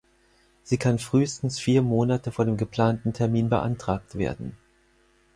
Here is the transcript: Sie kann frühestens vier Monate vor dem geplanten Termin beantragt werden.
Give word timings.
Sie 0.63 0.79
kann 0.79 0.97
frühestens 0.97 1.59
vier 1.59 1.83
Monate 1.83 2.31
vor 2.31 2.43
dem 2.45 2.57
geplanten 2.57 3.13
Termin 3.13 3.49
beantragt 3.49 4.17
werden. 4.17 4.57